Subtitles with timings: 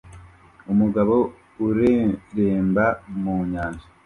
[0.71, 1.15] Umugabo
[1.67, 2.85] ureremba
[3.21, 3.85] mu nyanja